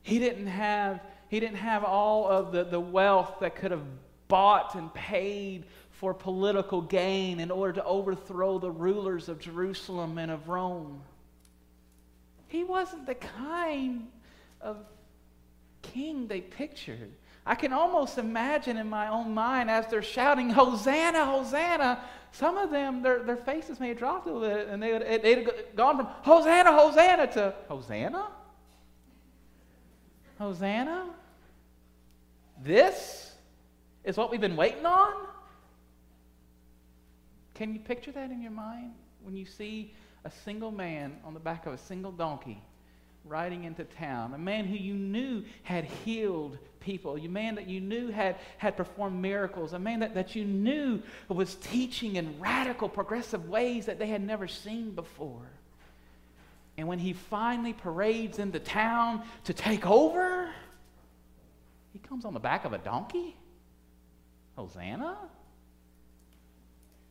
He 0.01 0.19
didn't 0.19 0.47
have 0.47 0.99
he 1.29 1.39
didn't 1.39 1.57
have 1.57 1.83
all 1.83 2.27
of 2.27 2.51
the, 2.51 2.63
the 2.63 2.79
wealth 2.79 3.37
that 3.39 3.55
could 3.55 3.71
have 3.71 3.85
bought 4.27 4.75
and 4.75 4.93
paid 4.93 5.65
for 5.91 6.13
political 6.13 6.81
gain 6.81 7.39
in 7.39 7.51
order 7.51 7.73
to 7.73 7.83
overthrow 7.83 8.57
the 8.57 8.71
rulers 8.71 9.29
of 9.29 9.39
Jerusalem 9.39 10.17
and 10.17 10.31
of 10.31 10.49
Rome. 10.49 11.01
He 12.47 12.63
wasn't 12.63 13.05
the 13.05 13.15
kind 13.15 14.07
of 14.59 14.77
king 15.81 16.27
they 16.27 16.41
pictured. 16.41 17.11
I 17.45 17.55
can 17.55 17.73
almost 17.73 18.17
imagine 18.17 18.77
in 18.77 18.89
my 18.89 19.07
own 19.07 19.33
mind 19.33 19.69
as 19.69 19.87
they're 19.87 20.01
shouting, 20.01 20.49
Hosanna, 20.49 21.25
Hosanna. 21.25 21.99
Some 22.31 22.57
of 22.57 22.71
them, 22.71 23.01
their, 23.01 23.23
their 23.23 23.37
faces 23.37 23.79
may 23.79 23.89
have 23.89 23.97
dropped 23.97 24.27
a 24.27 24.31
little 24.31 24.55
bit, 24.55 24.67
and 24.67 24.81
they 24.81 24.93
would, 24.93 25.01
they'd 25.23 25.37
have 25.45 25.75
gone 25.75 25.97
from 25.97 26.05
Hosanna, 26.21 26.71
Hosanna 26.71 27.27
to 27.33 27.53
Hosanna? 27.67 28.27
Hosanna? 30.37 31.09
This 32.69 33.31
is 34.03 34.15
what 34.15 34.29
we've 34.29 34.39
been 34.39 34.55
waiting 34.55 34.85
on? 34.85 35.25
Can 37.55 37.73
you 37.73 37.79
picture 37.79 38.11
that 38.11 38.29
in 38.29 38.43
your 38.43 38.51
mind 38.51 38.91
when 39.23 39.35
you 39.35 39.47
see 39.47 39.91
a 40.23 40.29
single 40.45 40.69
man 40.69 41.17
on 41.25 41.33
the 41.33 41.39
back 41.39 41.65
of 41.65 41.73
a 41.73 41.79
single 41.79 42.11
donkey 42.11 42.61
riding 43.25 43.63
into 43.63 43.85
town? 43.85 44.35
A 44.35 44.37
man 44.37 44.65
who 44.65 44.75
you 44.75 44.93
knew 44.93 45.45
had 45.63 45.85
healed 45.85 46.59
people, 46.79 47.15
a 47.15 47.27
man 47.27 47.55
that 47.55 47.67
you 47.67 47.81
knew 47.81 48.09
had, 48.11 48.35
had 48.59 48.77
performed 48.77 49.19
miracles, 49.19 49.73
a 49.73 49.79
man 49.79 50.01
that, 50.01 50.13
that 50.13 50.35
you 50.35 50.45
knew 50.45 51.01
was 51.27 51.55
teaching 51.55 52.17
in 52.17 52.39
radical, 52.39 52.87
progressive 52.87 53.49
ways 53.49 53.87
that 53.87 53.97
they 53.97 54.05
had 54.07 54.21
never 54.21 54.47
seen 54.47 54.91
before. 54.91 55.49
And 56.77 56.87
when 56.87 56.99
he 56.99 57.13
finally 57.13 57.73
parades 57.73 58.37
into 58.37 58.59
town 58.59 59.23
to 59.45 59.53
take 59.53 59.87
over, 59.87 60.38
he 61.93 61.99
comes 61.99 62.25
on 62.25 62.33
the 62.33 62.39
back 62.39 62.65
of 62.65 62.73
a 62.73 62.77
donkey? 62.77 63.35
Hosanna? 64.55 65.17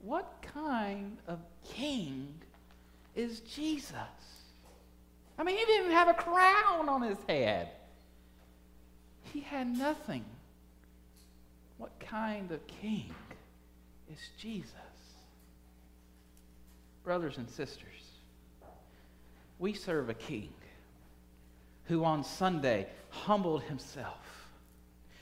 What 0.00 0.32
kind 0.54 1.18
of 1.26 1.40
king 1.64 2.34
is 3.16 3.40
Jesus? 3.40 3.94
I 5.38 5.44
mean, 5.44 5.56
he 5.56 5.64
didn't 5.64 5.92
have 5.92 6.08
a 6.08 6.14
crown 6.14 6.88
on 6.88 7.02
his 7.02 7.18
head. 7.28 7.70
He 9.32 9.40
had 9.40 9.66
nothing. 9.66 10.24
What 11.78 11.98
kind 12.00 12.50
of 12.50 12.64
king 12.66 13.14
is 14.10 14.18
Jesus? 14.36 14.72
Brothers 17.04 17.38
and 17.38 17.48
sisters, 17.48 17.84
we 19.58 19.72
serve 19.72 20.08
a 20.10 20.14
king 20.14 20.52
who 21.84 22.04
on 22.04 22.22
Sunday 22.22 22.86
humbled 23.10 23.62
himself 23.62 24.37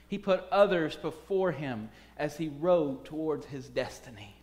he 0.09 0.19
put 0.19 0.45
others 0.51 0.97
before 0.97 1.53
him 1.53 1.89
as 2.17 2.37
he 2.37 2.49
rode 2.61 3.05
towards 3.05 3.47
his 3.47 3.69
destiny. 3.69 4.35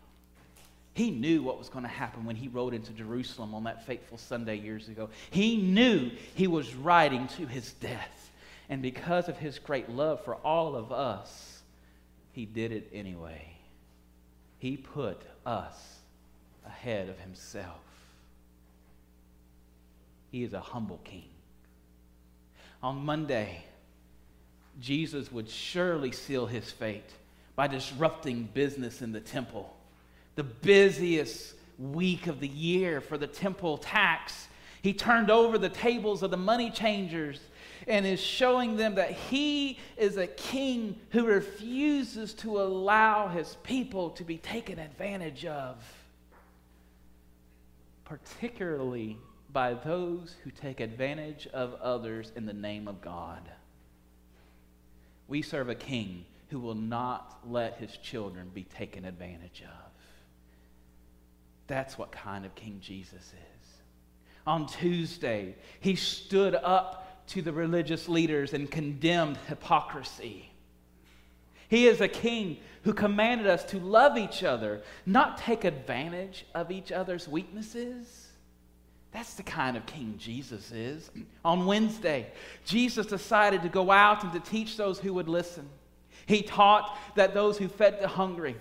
He 0.94 1.10
knew 1.10 1.42
what 1.42 1.58
was 1.58 1.70
going 1.70 1.84
to 1.84 1.90
happen 1.90 2.26
when 2.26 2.36
he 2.36 2.48
rode 2.48 2.74
into 2.74 2.92
Jerusalem 2.92 3.56
on 3.56 3.64
that 3.64 3.86
fateful 3.86 4.18
Sunday 4.18 4.58
years 4.58 4.90
ago. 4.90 5.10
He 5.32 5.58
knew 5.58 6.12
he 6.36 6.48
was 6.48 6.76
riding 6.76 7.28
to 7.30 7.48
his 7.48 7.74
death. 7.74 8.32
And 8.70 8.82
because 8.82 9.28
of 9.28 9.38
his 9.38 9.60
great 9.60 9.90
love 9.90 10.24
for 10.24 10.36
all 10.36 10.76
of 10.76 10.92
us, 10.92 11.62
he 12.32 12.46
did 12.46 12.72
it 12.72 12.90
anyway. 12.94 13.56
He 14.60 14.78
put 14.78 15.22
us 15.46 16.00
ahead 16.66 17.10
of 17.10 17.20
himself. 17.20 17.82
He 20.32 20.44
is 20.44 20.54
a 20.54 20.62
humble 20.62 21.00
king. 21.04 21.30
On 22.82 23.04
Monday, 23.04 23.64
Jesus 24.80 25.32
would 25.32 25.50
surely 25.50 26.12
seal 26.12 26.46
his 26.46 26.72
fate 26.72 27.10
by 27.56 27.68
disrupting 27.68 28.50
business 28.54 29.02
in 29.02 29.12
the 29.12 29.22
temple 29.22 29.76
the 30.36 30.44
busiest 30.44 31.54
week 31.78 32.28
of 32.28 32.40
the 32.40 32.48
year 32.48 33.02
for 33.02 33.18
the 33.18 33.28
temple 33.28 33.78
tax. 33.78 34.48
He 34.82 34.94
turned 34.94 35.30
over 35.30 35.58
the 35.58 35.70
tables 35.70 36.24
of 36.24 36.32
the 36.32 36.38
money 36.38 36.70
changers 36.70 37.40
and 37.88 38.06
is 38.06 38.20
showing 38.20 38.78
them 38.78 38.96
that 38.96 39.12
he 39.12 39.78
is 39.98 40.18
a 40.18 40.28
king 40.28 41.00
who 41.12 41.26
refuses 41.26 42.34
to 42.36 42.62
allow 42.62 43.28
his 43.28 43.58
people 43.64 44.10
to 44.12 44.24
be 44.24 44.38
taken 44.38 44.80
advantage 44.80 45.46
of, 45.46 45.78
particularly 48.06 49.18
by 49.52 49.74
those 49.74 50.36
who 50.44 50.52
take 50.52 50.80
advantage 50.80 51.48
of 51.54 51.76
others 51.76 52.32
in 52.36 52.46
the 52.46 52.54
name 52.54 52.88
of 52.88 53.02
God. 53.02 53.42
We 55.28 55.42
serve 55.42 55.70
a 55.70 55.76
king 55.76 56.26
who 56.50 56.60
will 56.60 56.76
not 56.76 57.40
let 57.48 57.78
his 57.78 57.98
children 57.98 58.52
be 58.54 58.64
taken 58.64 59.06
advantage 59.06 59.64
of. 59.64 59.92
That's 61.68 61.98
what 61.98 62.12
kind 62.12 62.46
of 62.46 62.54
King 62.56 62.80
Jesus 62.82 63.22
is. 63.22 63.68
On 64.46 64.68
Tuesday, 64.68 65.56
he 65.80 65.96
stood 65.96 66.54
up 66.54 67.26
to 67.28 67.42
the 67.42 67.54
religious 67.54 68.10
leaders 68.10 68.54
and 68.54 68.70
condemned 68.70 69.38
hypocrisy. 69.48 70.52
He 71.70 71.88
is 71.88 72.02
a 72.02 72.08
king 72.08 72.58
who 72.84 72.94
commanded 72.94 73.48
us 73.48 73.64
to 73.66 73.80
love 73.80 74.18
each 74.18 74.44
other, 74.44 74.84
not 75.06 75.38
take 75.38 75.64
advantage 75.64 76.46
of 76.54 76.70
each 76.70 76.92
other's 76.92 77.28
weaknesses. 77.28 78.23
That's 79.14 79.36
the 79.36 79.44
kind 79.44 79.78
of 79.78 79.86
king 79.86 80.16
Jesus 80.18 80.72
is. 80.72 81.12
On 81.46 81.68
Wednesday, 81.68 82.28
Jesus 82.66 83.06
decided 83.06 83.62
to 83.62 83.70
go 83.70 83.92
out 83.92 84.24
and 84.24 84.34
to 84.34 84.40
teach 84.40 84.76
those 84.76 85.00
who 85.00 85.14
would 85.14 85.30
listen. 85.30 85.70
He 86.26 86.42
taught 86.42 86.98
that 87.16 87.34
those 87.34 87.58
who 87.58 87.68
fed 87.68 88.02
the 88.02 88.08
hungry, 88.08 88.56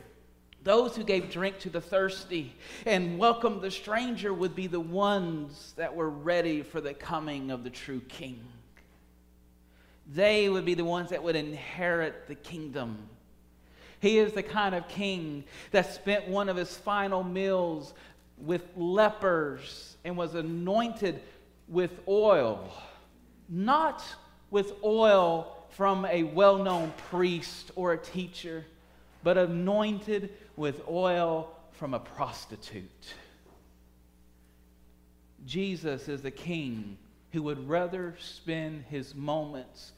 those 0.62 0.94
who 0.94 1.04
gave 1.04 1.30
drink 1.30 1.59
to 1.61 1.71
the 1.71 1.80
thirsty 1.80 2.54
and 2.85 3.18
welcomed 3.18 3.62
the 3.62 3.71
stranger 3.71 4.35
would 4.35 4.54
be 4.54 4.66
the 4.66 4.80
ones 4.80 5.73
that 5.76 5.94
were 5.94 6.11
ready 6.11 6.62
for 6.62 6.80
the 6.80 6.94
coming 6.94 7.50
of 7.50 7.64
the 7.64 7.71
true 7.71 8.00
king. 8.00 8.44
They 10.12 10.49
would 10.49 10.64
be 10.64 10.75
the 10.75 10.85
ones 10.85 11.11
that 11.11 11.23
would 11.23 11.37
inherit 11.37 12.26
the 12.28 12.35
kingdom. 12.35 13.09
He 14.00 14.18
is 14.18 14.32
the 14.32 14.42
kind 14.42 14.75
of 14.75 14.88
king 14.88 15.44
that 15.71 15.94
spent 15.94 16.28
one 16.28 16.49
of 16.49 16.56
his 16.56 16.76
final 16.76 17.23
meals 17.23 17.94
with 18.42 18.62
lepers 18.76 19.96
and 20.04 20.16
was 20.16 20.34
anointed 20.34 21.20
with 21.68 21.92
oil, 22.08 22.70
not 23.49 24.04
with 24.50 24.72
oil 24.84 25.66
from 25.70 26.04
a 26.06 26.25
well 26.25 26.58
known 26.58 26.92
priest 27.11 27.70
or 27.76 27.92
a 27.92 27.99
teacher, 27.99 28.64
but 29.22 29.38
anointed 29.38 30.30
with 30.56 30.82
oil 30.88 31.50
from 31.72 31.94
a 31.94 32.00
prostitute. 32.00 33.14
Jesus 35.46 36.08
is 36.08 36.22
the 36.22 36.30
king 36.30 36.99
who 37.32 37.42
would 37.42 37.68
rather 37.68 38.14
spend 38.20 38.85
his 38.90 39.14
moments 39.14 39.92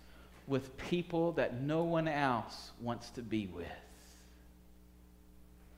with 0.47 0.77
people 0.77 1.33
that 1.33 1.61
no 1.61 1.83
one 1.83 2.07
else 2.07 2.71
wants 2.81 3.11
to 3.11 3.23
be 3.23 3.47
with. 3.47 3.67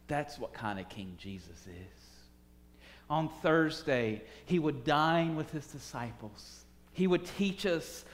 That's 0.08 0.38
what 0.38 0.52
kind 0.52 0.78
of 0.78 0.88
king 0.88 1.16
Jesus 1.18 1.66
is. 1.66 2.15
On 3.08 3.28
Thursday, 3.28 4.22
he 4.44 4.58
would 4.58 4.84
dine 4.84 5.36
with 5.36 5.50
his 5.50 5.66
disciples. 5.66 6.64
He 6.92 7.06
would 7.06 7.24
teach 7.36 7.66
us 7.66 8.04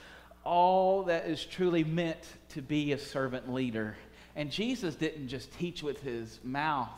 all 0.43 1.03
that 1.03 1.25
is 1.25 1.43
truly 1.45 1.83
meant 1.83 2.23
to 2.49 2.61
be 2.61 2.91
a 2.91 2.97
servant 2.97 3.51
leader. 3.51 3.95
And 4.35 4.51
Jesus 4.51 4.95
didn't 4.95 5.29
just 5.29 5.51
teach 5.57 5.81
with 5.83 6.01
his 6.01 6.39
mouth, 6.43 6.89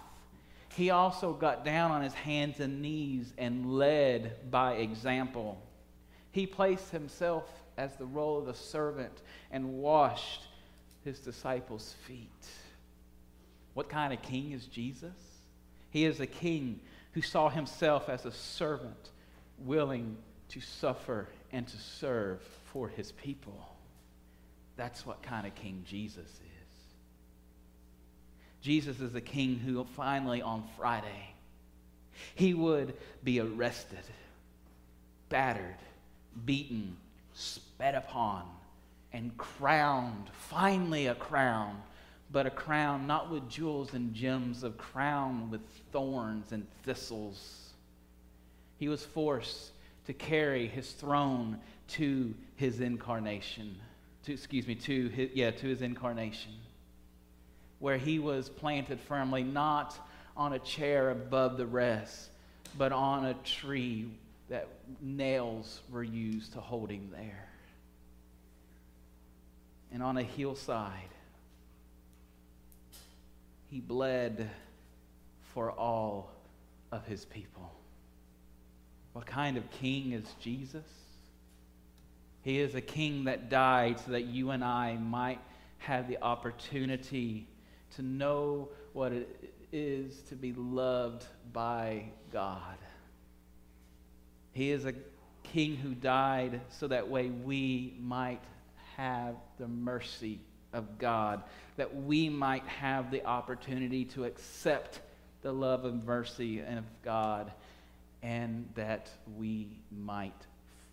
he 0.75 0.89
also 0.89 1.31
got 1.31 1.63
down 1.63 1.91
on 1.91 2.01
his 2.01 2.13
hands 2.13 2.60
and 2.60 2.81
knees 2.81 3.34
and 3.38 3.77
led 3.77 4.51
by 4.51 4.73
example. 4.73 5.58
He 6.31 6.45
placed 6.45 6.89
himself 6.89 7.49
as 7.77 7.95
the 7.95 8.05
role 8.05 8.38
of 8.39 8.45
the 8.45 8.53
servant 8.53 9.21
and 9.51 9.75
washed 9.75 10.47
his 11.05 11.19
disciples' 11.19 11.95
feet. 12.05 12.27
What 13.73 13.88
kind 13.88 14.12
of 14.12 14.21
king 14.21 14.51
is 14.51 14.65
Jesus? 14.65 15.13
He 15.91 16.03
is 16.03 16.19
a 16.19 16.27
king 16.27 16.81
who 17.15 17.21
saw 17.21 17.49
himself 17.49 18.10
as 18.10 18.25
a 18.25 18.32
servant 18.32 19.10
willing 19.60 20.17
to 20.49 20.60
suffer 20.60 21.30
and 21.54 21.65
to 21.65 21.78
serve 21.78 22.41
for 22.65 22.89
his 22.89 23.13
people. 23.13 23.58
That's 24.75 25.06
what 25.06 25.23
kind 25.23 25.47
of 25.47 25.56
king 25.56 25.86
Jesus 25.88 26.28
is. 26.28 26.84
Jesus 28.62 28.99
is 28.99 29.15
a 29.15 29.21
king 29.21 29.58
who 29.58 29.82
finally, 29.95 30.41
on 30.41 30.65
Friday, 30.78 31.34
he 32.36 32.54
would 32.54 32.93
be 33.23 33.39
arrested, 33.39 34.04
battered, 35.30 35.78
beaten, 36.45 36.97
spat 37.34 37.95
upon, 37.95 38.43
and 39.13 39.38
crowned, 39.38 40.30
finally 40.34 41.08
a 41.08 41.15
crown, 41.15 41.82
but 42.35 42.45
a 42.45 42.49
crown 42.49 43.07
not 43.07 43.31
with 43.31 43.47
jewels 43.47 43.93
and 43.93 44.13
gems, 44.13 44.65
a 44.65 44.69
crown 44.71 45.49
with 45.49 45.61
thorns 45.93 46.51
and 46.51 46.67
thistles. 46.83 47.69
He 48.77 48.89
was 48.89 49.05
forced 49.05 49.71
to 50.05 50.11
carry 50.11 50.67
his 50.67 50.91
throne 50.91 51.57
to 51.91 52.33
his 52.57 52.81
incarnation. 52.81 53.77
To, 54.25 54.33
excuse 54.33 54.67
me, 54.67 54.75
to 54.75 55.07
his, 55.07 55.29
yeah, 55.33 55.51
to 55.51 55.65
his 55.65 55.81
incarnation 55.81 56.51
where 57.79 57.97
he 57.97 58.19
was 58.19 58.49
planted 58.49 58.99
firmly, 58.99 59.41
not 59.41 59.97
on 60.35 60.51
a 60.51 60.59
chair 60.59 61.11
above 61.11 61.55
the 61.55 61.65
rest, 61.65 62.31
but 62.77 62.91
on 62.91 63.27
a 63.27 63.33
tree 63.45 64.09
that 64.49 64.67
nails 64.99 65.79
were 65.89 66.03
used 66.03 66.51
to 66.51 66.59
hold 66.59 66.89
him 66.89 67.09
there. 67.13 67.47
And 69.93 70.03
on 70.03 70.17
a 70.17 70.23
hillside, 70.23 70.91
he 73.75 73.81
bled 73.81 74.49
for 75.53 75.69
all 75.69 76.31
of 76.93 77.05
his 77.05 77.25
people. 77.25 77.73
What 79.11 79.25
kind 79.25 79.57
of 79.57 79.69
king 79.69 80.13
is 80.13 80.23
Jesus? 80.39 80.85
He 82.41 82.61
is 82.61 82.73
a 82.73 82.79
king 82.79 83.25
that 83.25 83.49
died 83.49 83.99
so 83.99 84.11
that 84.11 84.27
you 84.27 84.51
and 84.51 84.63
I 84.63 84.95
might 84.95 85.41
have 85.79 86.07
the 86.07 86.21
opportunity 86.21 87.49
to 87.97 88.01
know 88.01 88.69
what 88.93 89.11
it 89.11 89.53
is 89.73 90.21
to 90.29 90.35
be 90.35 90.53
loved 90.53 91.25
by 91.51 92.05
God. 92.31 92.77
He 94.53 94.71
is 94.71 94.85
a 94.85 94.93
king 95.43 95.75
who 95.75 95.93
died 95.93 96.61
so 96.69 96.88
that 96.88 97.09
way 97.09 97.27
we 97.27 97.97
might 97.99 98.41
have 98.95 99.35
the 99.59 99.67
mercy 99.67 100.39
of 100.75 100.99
God, 100.99 101.41
that 101.77 102.03
we 102.03 102.29
might 102.29 102.65
have 102.67 103.09
the 103.09 103.25
opportunity 103.25 104.05
to 104.05 104.25
accept 104.25 104.99
the 105.41 105.51
love 105.51 105.85
and 105.85 106.05
mercy 106.05 106.59
of 106.59 106.83
God, 107.03 107.51
and 108.21 108.69
that 108.75 109.09
we 109.38 109.69
might 109.91 110.45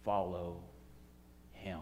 follow 0.05 0.57
him. 1.53 1.81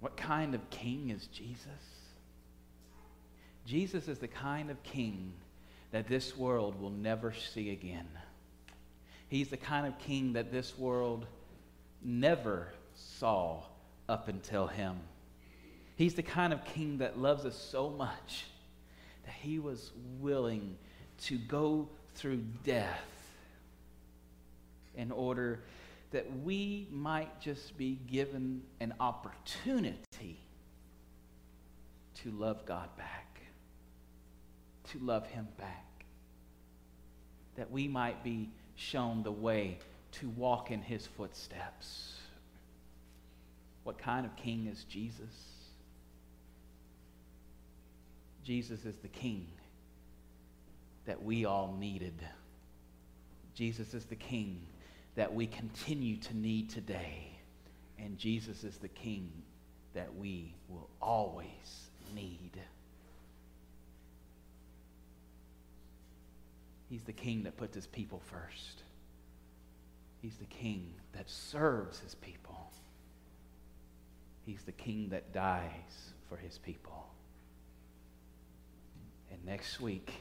What 0.00 0.16
kind 0.16 0.54
of 0.54 0.70
king 0.70 1.10
is 1.10 1.26
Jesus? 1.28 1.66
Jesus 3.66 4.08
is 4.08 4.18
the 4.18 4.28
kind 4.28 4.70
of 4.70 4.82
king 4.82 5.32
that 5.92 6.08
this 6.08 6.36
world 6.36 6.78
will 6.80 6.90
never 6.90 7.32
see 7.32 7.70
again. 7.70 8.08
He's 9.28 9.48
the 9.48 9.56
kind 9.56 9.86
of 9.86 9.98
king 9.98 10.34
that 10.34 10.52
this 10.52 10.76
world 10.76 11.26
never 12.02 12.68
saw 12.94 13.62
up 14.08 14.28
until 14.28 14.66
him. 14.66 15.00
He's 15.96 16.14
the 16.14 16.22
kind 16.22 16.52
of 16.52 16.64
king 16.64 16.98
that 16.98 17.18
loves 17.18 17.44
us 17.44 17.56
so 17.56 17.88
much 17.90 18.44
that 19.24 19.34
he 19.40 19.58
was 19.58 19.92
willing 20.20 20.76
to 21.24 21.38
go 21.38 21.88
through 22.14 22.42
death 22.64 23.32
in 24.96 25.10
order 25.10 25.60
that 26.10 26.26
we 26.44 26.86
might 26.90 27.40
just 27.40 27.76
be 27.76 27.98
given 28.06 28.62
an 28.80 28.94
opportunity 29.00 30.38
to 32.22 32.30
love 32.30 32.64
God 32.66 32.88
back. 32.96 33.20
to 34.92 34.98
love 35.00 35.26
him 35.26 35.48
back. 35.58 36.04
That 37.56 37.70
we 37.70 37.88
might 37.88 38.22
be 38.22 38.50
shown 38.76 39.22
the 39.22 39.32
way 39.32 39.78
to 40.12 40.28
walk 40.28 40.70
in 40.70 40.82
his 40.82 41.06
footsteps. 41.06 42.14
What 43.84 43.98
kind 43.98 44.26
of 44.26 44.34
king 44.36 44.66
is 44.66 44.84
Jesus? 44.84 45.54
Jesus 48.42 48.84
is 48.84 48.96
the 48.96 49.08
king 49.08 49.46
that 51.06 51.22
we 51.22 51.44
all 51.44 51.76
needed. 51.78 52.14
Jesus 53.54 53.94
is 53.94 54.04
the 54.04 54.16
king 54.16 54.60
that 55.14 55.32
we 55.32 55.46
continue 55.46 56.16
to 56.16 56.36
need 56.36 56.70
today. 56.70 57.38
And 57.98 58.18
Jesus 58.18 58.64
is 58.64 58.76
the 58.78 58.88
king 58.88 59.30
that 59.94 60.14
we 60.14 60.54
will 60.68 60.90
always 61.00 61.90
need. 62.14 62.50
He's 66.90 67.02
the 67.02 67.12
king 67.12 67.44
that 67.44 67.56
puts 67.56 67.74
his 67.74 67.86
people 67.86 68.20
first. 68.30 68.82
He's 70.20 70.36
the 70.36 70.46
king 70.46 70.92
that 71.12 71.28
serves 71.30 72.00
his 72.00 72.14
people. 72.14 72.70
He's 74.44 74.62
the 74.62 74.72
king 74.72 75.08
that 75.10 75.32
dies 75.32 76.12
for 76.28 76.36
his 76.36 76.58
people. 76.58 77.06
And 79.30 79.44
next 79.44 79.80
week, 79.80 80.12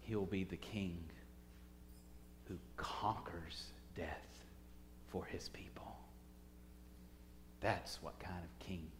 he'll 0.00 0.26
be 0.26 0.44
the 0.44 0.56
king 0.56 0.98
who 2.48 2.56
conquers 2.76 3.64
death 3.96 4.44
for 5.08 5.24
his 5.24 5.48
people. 5.48 5.96
That's 7.60 8.02
what 8.02 8.18
kind 8.18 8.42
of 8.42 8.66
king 8.66 8.90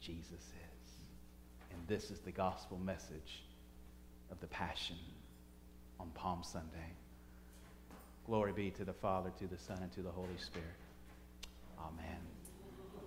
Jesus 0.00 0.30
is. 0.32 0.90
And 1.72 1.80
this 1.88 2.10
is 2.10 2.20
the 2.20 2.32
gospel 2.32 2.78
message 2.78 3.42
of 4.30 4.38
the 4.40 4.46
Passion 4.46 4.96
on 5.98 6.10
Palm 6.10 6.42
Sunday. 6.42 6.94
Glory 8.26 8.52
be 8.52 8.70
to 8.70 8.84
the 8.84 8.92
Father, 8.92 9.30
to 9.38 9.46
the 9.46 9.58
Son, 9.58 9.78
and 9.82 9.90
to 9.92 10.02
the 10.02 10.10
Holy 10.10 10.36
Spirit. 10.38 10.68
Amen. 11.78 12.29